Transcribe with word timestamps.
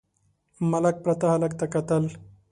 ملک 0.71 0.95
پراته 1.03 1.27
هلک 1.33 1.53
ته 1.59 1.65
کتل…. 1.73 2.03